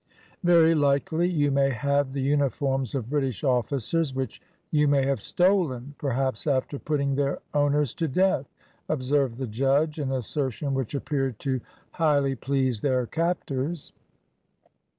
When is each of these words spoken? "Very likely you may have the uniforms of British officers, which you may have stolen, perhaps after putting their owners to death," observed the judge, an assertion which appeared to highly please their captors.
"Very 0.43 0.73
likely 0.73 1.29
you 1.29 1.51
may 1.51 1.69
have 1.69 2.11
the 2.11 2.23
uniforms 2.23 2.95
of 2.95 3.07
British 3.07 3.43
officers, 3.43 4.15
which 4.15 4.41
you 4.71 4.87
may 4.87 5.05
have 5.05 5.21
stolen, 5.21 5.93
perhaps 5.99 6.47
after 6.47 6.79
putting 6.79 7.13
their 7.13 7.37
owners 7.53 7.93
to 7.93 8.07
death," 8.07 8.47
observed 8.89 9.37
the 9.37 9.45
judge, 9.45 9.99
an 9.99 10.11
assertion 10.11 10.73
which 10.73 10.95
appeared 10.95 11.37
to 11.37 11.61
highly 11.91 12.33
please 12.33 12.81
their 12.81 13.05
captors. 13.05 13.93